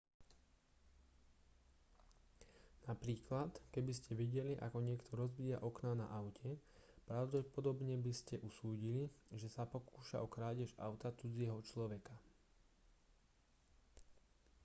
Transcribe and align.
napríklad 2.89 3.51
keby 3.73 3.93
ste 3.95 4.11
videli 4.21 4.53
ako 4.65 4.77
niekto 4.87 5.11
rozbíja 5.21 5.57
okná 5.69 5.91
na 6.03 6.07
aute 6.19 6.51
pravdepodobne 7.07 7.95
by 8.05 8.09
ste 8.19 8.35
usúdili 8.49 9.03
že 9.39 9.45
sa 9.55 9.63
pokúša 9.73 10.17
o 10.25 10.25
krádež 10.35 10.69
auta 10.87 11.09
cudzieho 11.19 11.59
človeka 11.69 12.15